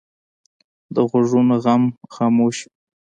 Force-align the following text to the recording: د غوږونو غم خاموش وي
د 0.93 0.95
غوږونو 1.09 1.55
غم 1.63 1.83
خاموش 2.13 2.57
وي 2.65 2.69